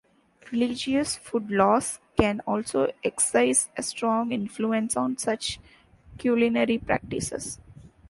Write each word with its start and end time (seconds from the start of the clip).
Religious 0.51 1.15
food 1.15 1.51
laws 1.51 1.99
can 2.17 2.39
also 2.47 2.91
exercise 3.03 3.69
a 3.77 3.83
strong 3.83 4.31
influence 4.31 4.97
on 4.97 5.15
such 5.15 5.59
culinary 6.17 6.79
practices. 6.79 7.59